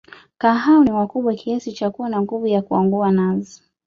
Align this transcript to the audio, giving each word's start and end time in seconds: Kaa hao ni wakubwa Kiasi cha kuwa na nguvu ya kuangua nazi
Kaa 0.37 0.53
hao 0.53 0.83
ni 0.83 0.91
wakubwa 0.91 1.33
Kiasi 1.33 1.73
cha 1.73 1.89
kuwa 1.89 2.09
na 2.09 2.21
nguvu 2.21 2.47
ya 2.47 2.61
kuangua 2.61 3.11
nazi 3.11 3.63